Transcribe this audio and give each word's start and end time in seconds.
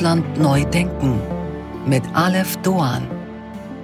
Deutschland 0.00 0.40
neu 0.40 0.64
denken 0.64 1.20
mit 1.84 2.02
Aleph 2.14 2.56
Doan. 2.62 3.06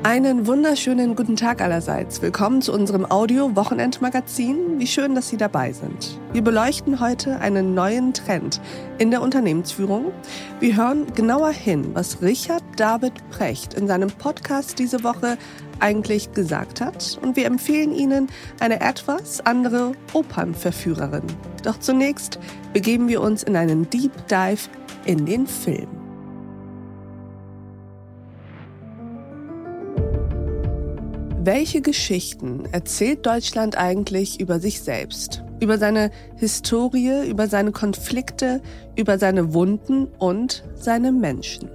Einen 0.03 0.47
wunderschönen 0.47 1.15
guten 1.15 1.37
Tag 1.37 1.61
allerseits. 1.61 2.23
Willkommen 2.23 2.63
zu 2.63 2.73
unserem 2.73 3.05
Audio-Wochenendmagazin. 3.05 4.79
Wie 4.79 4.87
schön, 4.87 5.15
dass 5.15 5.29
Sie 5.29 5.37
dabei 5.37 5.73
sind. 5.75 6.19
Wir 6.33 6.41
beleuchten 6.41 7.01
heute 7.01 7.39
einen 7.41 7.75
neuen 7.75 8.15
Trend 8.15 8.63
in 8.97 9.11
der 9.11 9.21
Unternehmensführung. 9.21 10.11
Wir 10.59 10.79
hören 10.79 11.05
genauer 11.15 11.51
hin, 11.51 11.91
was 11.93 12.23
Richard 12.23 12.65
David 12.77 13.13
Precht 13.29 13.75
in 13.75 13.87
seinem 13.87 14.09
Podcast 14.09 14.79
diese 14.79 15.05
Woche 15.05 15.37
eigentlich 15.81 16.33
gesagt 16.33 16.81
hat. 16.81 17.19
Und 17.21 17.37
wir 17.37 17.45
empfehlen 17.45 17.93
Ihnen 17.93 18.29
eine 18.59 18.81
etwas 18.81 19.45
andere 19.45 19.93
Opernverführerin. 20.15 21.25
Doch 21.63 21.79
zunächst 21.79 22.39
begeben 22.73 23.07
wir 23.07 23.21
uns 23.21 23.43
in 23.43 23.55
einen 23.55 23.91
Deep 23.91 24.13
Dive 24.29 24.71
in 25.05 25.27
den 25.27 25.47
Film. 25.47 25.96
Welche 31.47 31.81
Geschichten 31.81 32.65
erzählt 32.73 33.25
Deutschland 33.25 33.79
eigentlich 33.79 34.41
über 34.41 34.59
sich 34.59 34.81
selbst? 34.81 35.45
Über 35.61 35.79
seine 35.79 36.11
Historie, 36.35 37.31
über 37.31 37.47
seine 37.47 37.71
Konflikte, 37.71 38.61
über 38.97 39.17
seine 39.17 39.55
Wunden 39.55 40.09
und 40.19 40.65
seine 40.75 41.13
Menschen. 41.13 41.71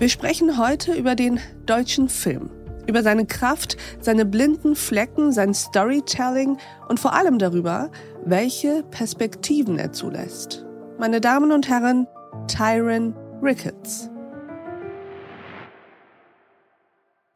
Wir 0.00 0.08
sprechen 0.08 0.58
heute 0.58 0.94
über 0.94 1.14
den 1.14 1.38
deutschen 1.64 2.08
Film, 2.08 2.50
über 2.88 3.04
seine 3.04 3.24
Kraft, 3.24 3.76
seine 4.00 4.24
blinden 4.24 4.74
Flecken, 4.74 5.30
sein 5.30 5.54
Storytelling 5.54 6.58
und 6.88 6.98
vor 6.98 7.12
allem 7.12 7.38
darüber, 7.38 7.88
welche 8.24 8.82
Perspektiven 8.90 9.78
er 9.78 9.92
zulässt. 9.92 10.66
Meine 10.98 11.20
Damen 11.20 11.52
und 11.52 11.68
Herren, 11.68 12.08
Tyron 12.48 13.14
Ricketts. 13.40 14.10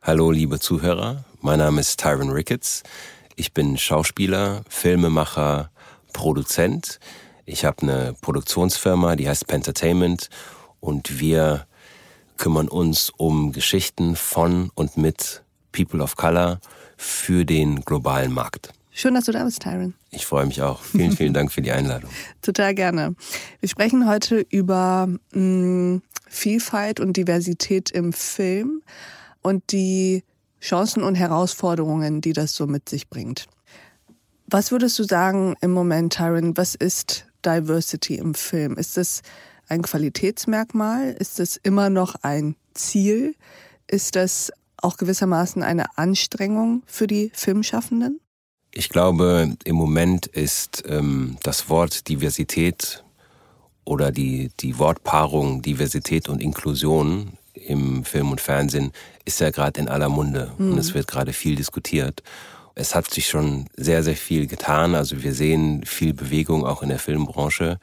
Hallo, 0.03 0.31
liebe 0.31 0.59
Zuhörer. 0.61 1.25
Mein 1.47 1.61
Name 1.61 1.81
ist 1.81 2.01
Tyron 2.01 2.31
Ricketts. 2.31 2.83
Ich 3.37 3.53
bin 3.53 3.79
Schauspieler, 3.79 4.63
Filmemacher, 4.69 5.71
Produzent. 6.13 6.99
Ich 7.45 7.65
habe 7.65 7.83
eine 7.83 8.17
Produktionsfirma, 8.21 9.15
die 9.15 9.29
heißt 9.29 9.47
Pentertainment 9.47 10.29
und 10.81 11.21
wir 11.21 11.69
kümmern 12.37 12.67
uns 12.67 13.11
um 13.17 13.53
Geschichten 13.53 14.17
von 14.17 14.73
und 14.75 14.97
mit 14.97 15.45
People 15.71 16.03
of 16.03 16.17
Color 16.17 16.59
für 16.97 17.45
den 17.45 17.83
globalen 17.83 18.33
Markt. 18.33 18.73
Schön, 18.91 19.15
dass 19.15 19.27
du 19.27 19.31
da 19.31 19.45
bist, 19.45 19.63
Tyron. 19.63 19.95
Ich 20.11 20.27
freue 20.27 20.47
mich 20.47 20.63
auch. 20.63 20.83
Vielen, 20.83 21.13
vielen 21.13 21.33
Dank 21.33 21.53
für 21.53 21.63
die 21.63 21.71
Einladung. 21.71 22.11
Total 22.43 22.75
gerne. 22.75 23.15
Wir 23.61 23.69
sprechen 23.69 24.09
heute 24.09 24.45
über 24.51 25.07
mh, 25.31 25.41
mm, 25.41 26.03
Vielfalt 26.27 26.99
und 26.99 27.17
Diversität 27.17 27.93
im 27.93 28.13
Film 28.13 28.83
und 29.43 29.71
die 29.71 30.25
Chancen 30.61 31.03
und 31.03 31.15
Herausforderungen, 31.15 32.21
die 32.21 32.33
das 32.33 32.55
so 32.55 32.67
mit 32.67 32.89
sich 32.89 33.09
bringt. 33.09 33.47
Was 34.47 34.71
würdest 34.71 34.99
du 34.99 35.05
sagen 35.05 35.57
im 35.61 35.73
Moment, 35.73 36.15
Tyron, 36.15 36.57
was 36.57 36.75
ist 36.75 37.27
Diversity 37.45 38.17
im 38.17 38.35
Film? 38.35 38.77
Ist 38.77 38.97
es 38.97 39.23
ein 39.69 39.83
Qualitätsmerkmal? 39.83 41.11
Ist 41.13 41.41
es 41.41 41.57
immer 41.57 41.91
noch 41.91 42.15
ein 42.23 42.57
Ziel? 42.75 43.35
Ist 43.89 44.17
das 44.17 44.53
auch 44.77 44.97
gewissermaßen 44.97 45.63
eine 45.63 45.99
Anstrengung 45.99 46.83
für 46.87 47.07
die 47.07 47.31
Filmschaffenden? 47.35 48.21
Ich 48.71 48.89
glaube, 48.89 49.57
im 49.65 49.77
Moment 49.77 50.27
ist 50.27 50.85
ähm, 50.87 51.39
das 51.43 51.69
Wort 51.69 52.09
Diversität 52.09 53.05
oder 53.85 54.13
die, 54.13 54.51
die 54.61 54.79
Wortpaarung 54.79 55.63
Diversität 55.63 56.29
und 56.29 56.43
Inklusion 56.43 57.39
im 57.57 58.05
Film 58.05 58.31
und 58.31 58.41
Fernsehen 58.41 58.93
ist 59.25 59.41
ja 59.41 59.51
gerade 59.51 59.81
in 59.81 59.89
aller 59.89 60.09
Munde 60.09 60.53
mhm. 60.59 60.73
und 60.73 60.79
es 60.79 60.95
wird 60.95 61.07
gerade 61.07 61.33
viel 61.33 61.57
diskutiert. 61.57 62.23
Es 62.75 62.95
hat 62.95 63.11
sich 63.11 63.27
schon 63.27 63.67
sehr, 63.77 64.03
sehr 64.03 64.17
viel 64.17 64.47
getan. 64.47 64.95
Also 64.95 65.23
wir 65.23 65.33
sehen 65.33 65.85
viel 65.87 66.13
Bewegung 66.13 66.67
auch 66.67 66.83
in 66.83 66.91
der 66.91 66.99
Filmbranche. 66.99 67.79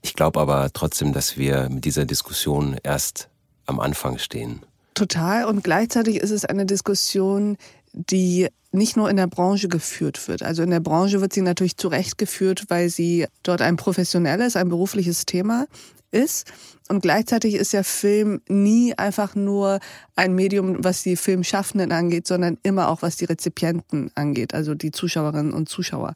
Ich 0.00 0.14
glaube 0.14 0.40
aber 0.40 0.70
trotzdem, 0.72 1.12
dass 1.12 1.36
wir 1.36 1.68
mit 1.68 1.84
dieser 1.84 2.04
Diskussion 2.04 2.76
erst 2.82 3.28
am 3.66 3.80
Anfang 3.80 4.18
stehen. 4.18 4.62
Total. 4.94 5.44
Und 5.44 5.64
gleichzeitig 5.64 6.16
ist 6.16 6.30
es 6.30 6.44
eine 6.44 6.66
Diskussion, 6.66 7.56
die 7.92 8.48
nicht 8.70 8.96
nur 8.96 9.10
in 9.10 9.16
der 9.16 9.26
Branche 9.26 9.68
geführt 9.68 10.28
wird. 10.28 10.42
Also 10.42 10.62
in 10.62 10.70
der 10.70 10.80
Branche 10.80 11.20
wird 11.20 11.32
sie 11.32 11.42
natürlich 11.42 11.76
zurechtgeführt, 11.76 12.66
weil 12.68 12.88
sie 12.88 13.26
dort 13.42 13.60
ein 13.60 13.76
professionelles, 13.76 14.56
ein 14.56 14.68
berufliches 14.68 15.26
Thema 15.26 15.66
ist. 16.12 16.52
Und 16.88 17.00
gleichzeitig 17.00 17.54
ist 17.54 17.72
ja 17.72 17.82
Film 17.82 18.40
nie 18.48 18.96
einfach 18.96 19.34
nur 19.34 19.80
ein 20.14 20.34
Medium, 20.34 20.84
was 20.84 21.02
die 21.02 21.16
Filmschaffenden 21.16 21.90
angeht, 21.90 22.26
sondern 22.26 22.58
immer 22.62 22.88
auch 22.88 23.02
was 23.02 23.16
die 23.16 23.24
Rezipienten 23.24 24.10
angeht, 24.14 24.54
also 24.54 24.74
die 24.74 24.90
Zuschauerinnen 24.90 25.52
und 25.52 25.68
Zuschauer. 25.68 26.14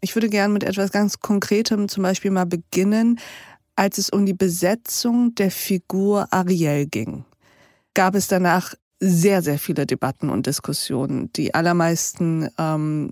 Ich 0.00 0.14
würde 0.14 0.28
gerne 0.28 0.52
mit 0.52 0.64
etwas 0.64 0.92
ganz 0.92 1.20
Konkretem 1.20 1.88
zum 1.88 2.02
Beispiel 2.02 2.30
mal 2.30 2.46
beginnen, 2.46 3.18
als 3.76 3.98
es 3.98 4.10
um 4.10 4.26
die 4.26 4.34
Besetzung 4.34 5.34
der 5.34 5.50
Figur 5.50 6.28
Ariel 6.30 6.86
ging. 6.86 7.24
Gab 7.94 8.14
es 8.14 8.28
danach 8.28 8.74
sehr, 9.00 9.42
sehr 9.42 9.58
viele 9.58 9.86
Debatten 9.86 10.30
und 10.30 10.46
Diskussionen. 10.46 11.32
Die 11.32 11.54
allermeisten 11.54 12.48
ähm, 12.58 13.10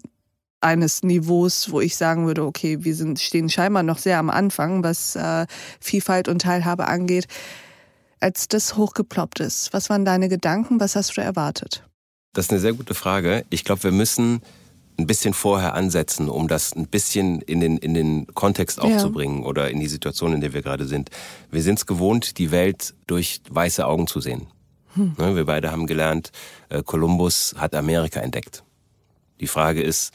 eines 0.62 1.02
Niveaus, 1.02 1.70
wo 1.70 1.80
ich 1.80 1.96
sagen 1.96 2.26
würde, 2.26 2.44
okay, 2.44 2.78
wir 2.84 2.94
sind, 2.94 3.18
stehen 3.20 3.48
scheinbar 3.48 3.82
noch 3.82 3.98
sehr 3.98 4.18
am 4.18 4.30
Anfang, 4.30 4.82
was 4.82 5.16
äh, 5.16 5.46
Vielfalt 5.80 6.28
und 6.28 6.42
Teilhabe 6.42 6.86
angeht. 6.86 7.26
Als 8.20 8.48
das 8.48 8.76
hochgeploppt 8.76 9.40
ist, 9.40 9.72
was 9.72 9.90
waren 9.90 10.04
deine 10.04 10.28
Gedanken? 10.28 10.78
Was 10.78 10.94
hast 10.94 11.16
du 11.16 11.20
erwartet? 11.20 11.84
Das 12.32 12.46
ist 12.46 12.50
eine 12.52 12.60
sehr 12.60 12.72
gute 12.72 12.94
Frage. 12.94 13.44
Ich 13.50 13.64
glaube, 13.64 13.82
wir 13.82 13.92
müssen 13.92 14.42
ein 14.98 15.06
bisschen 15.06 15.34
vorher 15.34 15.74
ansetzen, 15.74 16.28
um 16.28 16.48
das 16.48 16.74
ein 16.74 16.86
bisschen 16.86 17.40
in 17.42 17.60
den, 17.60 17.78
in 17.78 17.94
den 17.94 18.26
Kontext 18.28 18.80
aufzubringen 18.80 19.42
ja. 19.42 19.46
oder 19.46 19.70
in 19.70 19.80
die 19.80 19.88
Situation, 19.88 20.32
in 20.32 20.40
der 20.40 20.52
wir 20.54 20.62
gerade 20.62 20.86
sind. 20.86 21.10
Wir 21.50 21.62
sind 21.62 21.78
es 21.78 21.86
gewohnt, 21.86 22.38
die 22.38 22.50
Welt 22.50 22.94
durch 23.06 23.40
weiße 23.50 23.84
Augen 23.84 24.06
zu 24.06 24.20
sehen. 24.20 24.46
Hm. 24.94 25.14
Ne, 25.18 25.34
wir 25.34 25.46
beide 25.46 25.72
haben 25.72 25.86
gelernt, 25.86 26.30
Kolumbus 26.84 27.54
äh, 27.54 27.58
hat 27.58 27.74
Amerika 27.74 28.20
entdeckt. 28.20 28.62
Die 29.40 29.46
Frage 29.46 29.82
ist, 29.82 30.12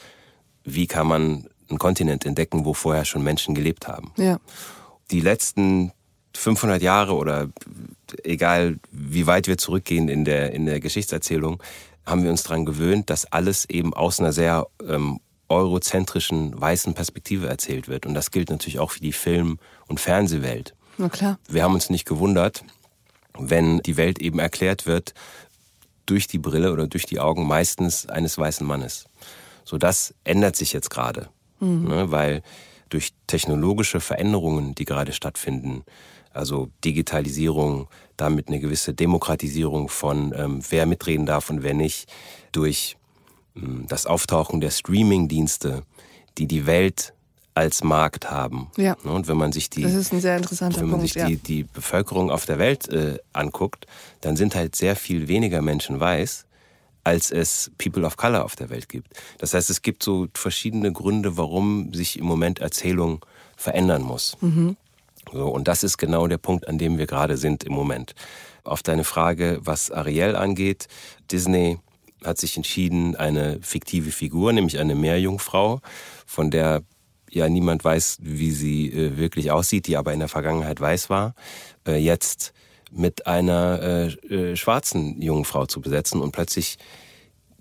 wie 0.74 0.86
kann 0.86 1.06
man 1.06 1.48
einen 1.68 1.78
Kontinent 1.78 2.24
entdecken, 2.24 2.64
wo 2.64 2.74
vorher 2.74 3.04
schon 3.04 3.22
Menschen 3.22 3.54
gelebt 3.54 3.88
haben? 3.88 4.12
Ja. 4.16 4.38
Die 5.10 5.20
letzten 5.20 5.92
500 6.34 6.82
Jahre 6.82 7.14
oder 7.14 7.48
egal 8.22 8.78
wie 8.90 9.26
weit 9.26 9.46
wir 9.46 9.58
zurückgehen 9.58 10.08
in 10.08 10.24
der, 10.24 10.52
in 10.52 10.66
der 10.66 10.80
Geschichtserzählung, 10.80 11.62
haben 12.06 12.22
wir 12.22 12.30
uns 12.30 12.42
daran 12.42 12.64
gewöhnt, 12.64 13.10
dass 13.10 13.26
alles 13.26 13.68
eben 13.68 13.92
aus 13.92 14.20
einer 14.20 14.32
sehr 14.32 14.66
ähm, 14.86 15.20
eurozentrischen, 15.48 16.58
weißen 16.58 16.94
Perspektive 16.94 17.48
erzählt 17.48 17.88
wird. 17.88 18.06
Und 18.06 18.14
das 18.14 18.30
gilt 18.30 18.50
natürlich 18.50 18.78
auch 18.78 18.90
für 18.90 19.00
die 19.00 19.12
Film- 19.12 19.58
und 19.86 20.00
Fernsehwelt. 20.00 20.74
Na 20.96 21.08
klar. 21.08 21.38
Wir 21.48 21.62
haben 21.62 21.74
uns 21.74 21.90
nicht 21.90 22.06
gewundert, 22.06 22.64
wenn 23.38 23.80
die 23.80 23.96
Welt 23.96 24.20
eben 24.20 24.38
erklärt 24.38 24.86
wird 24.86 25.14
durch 26.06 26.26
die 26.26 26.38
Brille 26.38 26.72
oder 26.72 26.86
durch 26.86 27.06
die 27.06 27.20
Augen 27.20 27.46
meistens 27.46 28.06
eines 28.06 28.36
weißen 28.38 28.66
Mannes. 28.66 29.04
So 29.68 29.76
das 29.76 30.14
ändert 30.24 30.56
sich 30.56 30.72
jetzt 30.72 30.88
gerade, 30.88 31.28
mhm. 31.60 31.88
ne, 31.88 32.10
weil 32.10 32.40
durch 32.88 33.12
technologische 33.26 34.00
Veränderungen, 34.00 34.74
die 34.74 34.86
gerade 34.86 35.12
stattfinden, 35.12 35.84
also 36.32 36.70
Digitalisierung, 36.86 37.86
damit 38.16 38.48
eine 38.48 38.60
gewisse 38.60 38.94
Demokratisierung 38.94 39.90
von 39.90 40.32
ähm, 40.34 40.62
wer 40.70 40.86
mitreden 40.86 41.26
darf 41.26 41.50
und 41.50 41.62
wer 41.62 41.74
nicht, 41.74 42.10
durch 42.52 42.96
ähm, 43.56 43.84
das 43.88 44.06
Auftauchen 44.06 44.62
der 44.62 44.70
Streaming-Dienste, 44.70 45.82
die 46.38 46.46
die 46.46 46.64
Welt 46.64 47.12
als 47.52 47.84
Markt 47.84 48.30
haben. 48.30 48.70
Ja. 48.78 48.96
Ne, 49.04 49.12
und 49.12 49.28
wenn 49.28 49.36
man 49.36 49.52
sich 49.52 49.68
die, 49.68 49.82
das 49.82 49.92
ist 49.92 50.14
ein 50.14 50.22
sehr 50.22 50.38
interessanter 50.38 50.80
wenn 50.80 50.88
man 50.88 51.00
Punkt, 51.00 51.12
sich 51.12 51.24
die, 51.26 51.36
die 51.36 51.64
Bevölkerung 51.64 52.30
auf 52.30 52.46
der 52.46 52.58
Welt 52.58 52.88
äh, 52.88 53.18
anguckt, 53.34 53.86
dann 54.22 54.34
sind 54.34 54.54
halt 54.54 54.76
sehr 54.76 54.96
viel 54.96 55.28
weniger 55.28 55.60
Menschen 55.60 56.00
weiß, 56.00 56.46
als 57.08 57.30
es 57.30 57.70
People 57.78 58.04
of 58.04 58.16
Color 58.16 58.44
auf 58.44 58.54
der 58.54 58.68
Welt 58.68 58.88
gibt. 58.88 59.08
Das 59.38 59.54
heißt, 59.54 59.70
es 59.70 59.80
gibt 59.80 60.02
so 60.02 60.28
verschiedene 60.34 60.92
Gründe, 60.92 61.36
warum 61.36 61.92
sich 61.94 62.18
im 62.18 62.26
Moment 62.26 62.58
Erzählung 62.58 63.24
verändern 63.56 64.02
muss. 64.02 64.36
Mhm. 64.40 64.76
So, 65.32 65.48
und 65.48 65.68
das 65.68 65.82
ist 65.82 65.96
genau 65.96 66.26
der 66.26 66.38
Punkt, 66.38 66.68
an 66.68 66.78
dem 66.78 66.98
wir 66.98 67.06
gerade 67.06 67.36
sind 67.36 67.64
im 67.64 67.72
Moment. 67.72 68.14
Auf 68.64 68.82
deine 68.82 69.04
Frage, 69.04 69.58
was 69.62 69.90
Ariel 69.90 70.36
angeht, 70.36 70.88
Disney 71.30 71.78
hat 72.24 72.38
sich 72.38 72.56
entschieden, 72.56 73.16
eine 73.16 73.58
fiktive 73.62 74.10
Figur, 74.10 74.52
nämlich 74.52 74.78
eine 74.78 74.94
Meerjungfrau, 74.94 75.80
von 76.26 76.50
der 76.50 76.82
ja 77.30 77.48
niemand 77.48 77.84
weiß, 77.84 78.18
wie 78.20 78.50
sie 78.50 78.90
äh, 78.90 79.16
wirklich 79.16 79.50
aussieht, 79.50 79.86
die 79.86 79.96
aber 79.96 80.12
in 80.12 80.18
der 80.18 80.28
Vergangenheit 80.28 80.80
weiß 80.80 81.10
war, 81.10 81.34
äh, 81.86 81.96
jetzt 81.96 82.52
mit 82.90 83.26
einer 83.26 83.80
äh, 83.82 84.52
äh, 84.52 84.56
schwarzen 84.56 85.20
jungen 85.20 85.44
Frau 85.44 85.66
zu 85.66 85.80
besetzen 85.80 86.20
und 86.20 86.32
plötzlich 86.32 86.78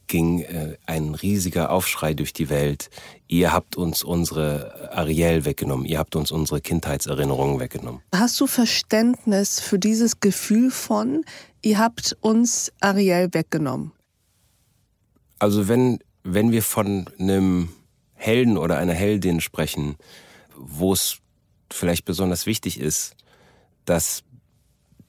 ging 0.07 0.41
äh, 0.41 0.77
ein 0.85 1.15
riesiger 1.15 1.69
Aufschrei 1.69 2.13
durch 2.13 2.33
die 2.33 2.49
Welt. 2.49 2.89
Ihr 3.27 3.51
habt 3.51 3.75
uns 3.75 4.03
unsere 4.03 4.91
Ariel 4.93 5.45
weggenommen, 5.45 5.85
ihr 5.85 5.99
habt 5.99 6.15
uns 6.15 6.31
unsere 6.31 6.61
Kindheitserinnerungen 6.61 7.59
weggenommen. 7.59 8.01
Hast 8.15 8.39
du 8.39 8.47
Verständnis 8.47 9.59
für 9.59 9.77
dieses 9.77 10.19
Gefühl 10.19 10.71
von, 10.71 11.25
ihr 11.61 11.77
habt 11.77 12.17
uns 12.21 12.71
Ariel 12.79 13.29
weggenommen? 13.33 13.91
Also 15.39 15.67
wenn, 15.67 15.99
wenn 16.23 16.51
wir 16.51 16.63
von 16.63 17.09
einem 17.19 17.69
Helden 18.15 18.57
oder 18.57 18.77
einer 18.77 18.93
Heldin 18.93 19.41
sprechen, 19.41 19.97
wo 20.55 20.93
es 20.93 21.17
vielleicht 21.71 22.05
besonders 22.05 22.45
wichtig 22.45 22.79
ist, 22.79 23.13
dass 23.85 24.23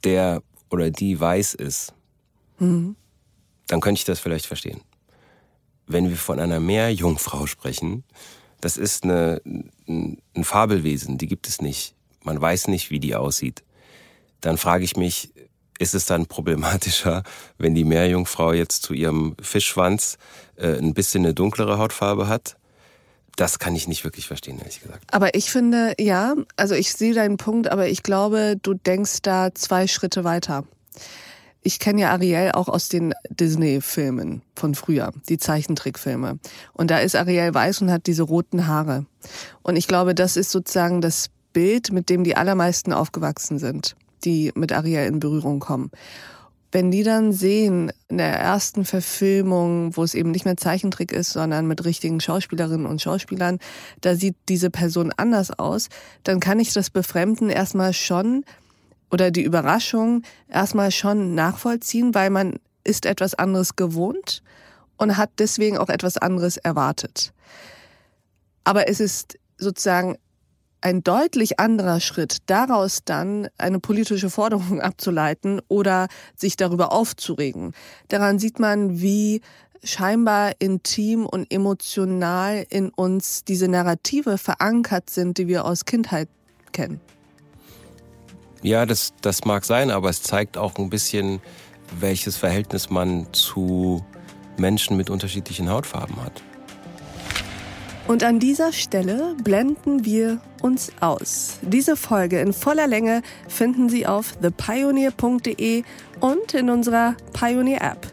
der 0.04 0.42
oder 0.70 0.90
die 0.90 1.18
weiß 1.18 1.54
ist, 1.54 1.94
mhm. 2.58 2.96
dann 3.66 3.80
könnte 3.80 4.00
ich 4.00 4.04
das 4.04 4.20
vielleicht 4.20 4.46
verstehen. 4.46 4.80
Wenn 5.86 6.08
wir 6.08 6.16
von 6.16 6.38
einer 6.38 6.60
Meerjungfrau 6.60 7.46
sprechen, 7.46 8.04
das 8.60 8.76
ist 8.76 9.04
eine, 9.04 9.40
ein 9.86 10.20
Fabelwesen, 10.42 11.16
die 11.16 11.26
gibt 11.26 11.48
es 11.48 11.62
nicht. 11.62 11.94
Man 12.22 12.40
weiß 12.40 12.68
nicht, 12.68 12.90
wie 12.90 13.00
die 13.00 13.14
aussieht. 13.14 13.62
Dann 14.40 14.58
frage 14.58 14.84
ich 14.84 14.96
mich, 14.96 15.32
ist 15.78 15.94
es 15.94 16.06
dann 16.06 16.26
problematischer, 16.26 17.22
wenn 17.56 17.74
die 17.74 17.84
Meerjungfrau 17.84 18.52
jetzt 18.52 18.82
zu 18.82 18.94
ihrem 18.94 19.36
Fischschwanz 19.40 20.18
äh, 20.56 20.76
ein 20.76 20.92
bisschen 20.92 21.24
eine 21.24 21.34
dunklere 21.34 21.78
Hautfarbe 21.78 22.28
hat? 22.28 22.57
Das 23.38 23.60
kann 23.60 23.76
ich 23.76 23.86
nicht 23.86 24.02
wirklich 24.02 24.26
verstehen, 24.26 24.58
ehrlich 24.58 24.80
gesagt. 24.80 25.14
Aber 25.14 25.36
ich 25.36 25.52
finde, 25.52 25.94
ja, 26.00 26.34
also 26.56 26.74
ich 26.74 26.92
sehe 26.92 27.14
deinen 27.14 27.36
Punkt, 27.36 27.70
aber 27.70 27.88
ich 27.88 28.02
glaube, 28.02 28.56
du 28.60 28.74
denkst 28.74 29.18
da 29.22 29.54
zwei 29.54 29.86
Schritte 29.86 30.24
weiter. 30.24 30.64
Ich 31.62 31.78
kenne 31.78 32.00
ja 32.00 32.10
Ariel 32.10 32.50
auch 32.52 32.66
aus 32.66 32.88
den 32.88 33.14
Disney-Filmen 33.30 34.42
von 34.56 34.74
früher, 34.74 35.12
die 35.28 35.38
Zeichentrickfilme. 35.38 36.40
Und 36.72 36.90
da 36.90 36.98
ist 36.98 37.14
Ariel 37.14 37.54
weiß 37.54 37.80
und 37.82 37.92
hat 37.92 38.08
diese 38.08 38.24
roten 38.24 38.66
Haare. 38.66 39.06
Und 39.62 39.76
ich 39.76 39.86
glaube, 39.86 40.16
das 40.16 40.36
ist 40.36 40.50
sozusagen 40.50 41.00
das 41.00 41.30
Bild, 41.52 41.92
mit 41.92 42.10
dem 42.10 42.24
die 42.24 42.36
allermeisten 42.36 42.92
aufgewachsen 42.92 43.60
sind, 43.60 43.94
die 44.24 44.50
mit 44.56 44.72
Ariel 44.72 45.06
in 45.06 45.20
Berührung 45.20 45.60
kommen. 45.60 45.92
Wenn 46.70 46.90
die 46.90 47.02
dann 47.02 47.32
sehen, 47.32 47.92
in 48.08 48.18
der 48.18 48.38
ersten 48.38 48.84
Verfilmung, 48.84 49.96
wo 49.96 50.02
es 50.02 50.14
eben 50.14 50.30
nicht 50.30 50.44
mehr 50.44 50.58
Zeichentrick 50.58 51.12
ist, 51.12 51.30
sondern 51.30 51.66
mit 51.66 51.84
richtigen 51.84 52.20
Schauspielerinnen 52.20 52.86
und 52.86 53.00
Schauspielern, 53.00 53.58
da 54.02 54.14
sieht 54.14 54.36
diese 54.48 54.68
Person 54.68 55.12
anders 55.16 55.50
aus, 55.58 55.88
dann 56.24 56.40
kann 56.40 56.60
ich 56.60 56.74
das 56.74 56.90
Befremden 56.90 57.48
erstmal 57.48 57.94
schon 57.94 58.44
oder 59.10 59.30
die 59.30 59.42
Überraschung 59.42 60.22
erstmal 60.48 60.90
schon 60.90 61.34
nachvollziehen, 61.34 62.14
weil 62.14 62.28
man 62.28 62.56
ist 62.84 63.06
etwas 63.06 63.34
anderes 63.34 63.76
gewohnt 63.76 64.42
und 64.98 65.16
hat 65.16 65.30
deswegen 65.38 65.78
auch 65.78 65.88
etwas 65.88 66.18
anderes 66.18 66.58
erwartet. 66.58 67.32
Aber 68.64 68.88
es 68.88 69.00
ist 69.00 69.38
sozusagen 69.56 70.18
ein 70.80 71.02
deutlich 71.02 71.58
anderer 71.58 72.00
Schritt, 72.00 72.38
daraus 72.46 73.00
dann 73.04 73.48
eine 73.58 73.80
politische 73.80 74.30
Forderung 74.30 74.80
abzuleiten 74.82 75.60
oder 75.68 76.08
sich 76.36 76.56
darüber 76.56 76.92
aufzuregen. 76.92 77.72
Daran 78.08 78.38
sieht 78.38 78.58
man, 78.58 79.00
wie 79.00 79.40
scheinbar 79.82 80.52
intim 80.58 81.24
und 81.24 81.52
emotional 81.52 82.66
in 82.68 82.90
uns 82.90 83.44
diese 83.44 83.68
Narrative 83.68 84.38
verankert 84.38 85.10
sind, 85.10 85.38
die 85.38 85.46
wir 85.46 85.64
aus 85.64 85.84
Kindheit 85.84 86.28
kennen. 86.72 87.00
Ja, 88.62 88.86
das, 88.86 89.12
das 89.20 89.44
mag 89.44 89.64
sein, 89.64 89.90
aber 89.90 90.10
es 90.10 90.22
zeigt 90.22 90.56
auch 90.56 90.76
ein 90.76 90.90
bisschen, 90.90 91.40
welches 92.00 92.36
Verhältnis 92.36 92.90
man 92.90 93.32
zu 93.32 94.04
Menschen 94.56 94.96
mit 94.96 95.10
unterschiedlichen 95.10 95.70
Hautfarben 95.70 96.16
hat. 96.22 96.42
Und 98.08 98.24
an 98.24 98.38
dieser 98.38 98.72
Stelle 98.72 99.36
blenden 99.44 100.06
wir 100.06 100.40
uns 100.62 100.90
aus. 101.00 101.58
Diese 101.60 101.94
Folge 101.94 102.40
in 102.40 102.54
voller 102.54 102.86
Länge 102.86 103.20
finden 103.48 103.90
Sie 103.90 104.06
auf 104.06 104.32
thepioneer.de 104.40 105.82
und 106.20 106.54
in 106.54 106.70
unserer 106.70 107.16
Pioneer 107.34 107.82
App. 107.82 108.06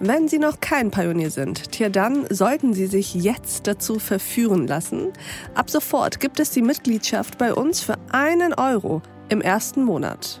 Wenn 0.00 0.28
Sie 0.28 0.38
noch 0.38 0.60
kein 0.60 0.90
Pionier 0.90 1.30
sind, 1.30 1.72
tja 1.72 1.90
dann 1.90 2.26
sollten 2.30 2.72
Sie 2.72 2.86
sich 2.86 3.14
jetzt 3.14 3.66
dazu 3.66 3.98
verführen 3.98 4.66
lassen. 4.66 5.12
Ab 5.54 5.68
sofort 5.68 6.20
gibt 6.20 6.40
es 6.40 6.50
die 6.50 6.62
Mitgliedschaft 6.62 7.36
bei 7.36 7.52
uns 7.52 7.80
für 7.80 7.96
einen 8.12 8.54
Euro 8.54 9.02
im 9.28 9.42
ersten 9.42 9.84
Monat. 9.84 10.40